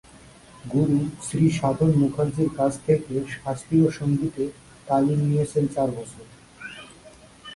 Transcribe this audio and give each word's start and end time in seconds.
গুরু 0.63 0.99
শ্রী 1.27 1.45
সাধন 1.59 1.91
মুখার্জীর 2.01 2.49
কাছ 2.57 2.73
থেকে 2.85 3.13
শাস্ত্রীয় 3.35 3.87
সংগীতে 3.99 4.43
তালিম 4.87 5.19
নিয়েছেন 5.29 5.63
চার 5.75 5.89
বছর। 5.97 6.25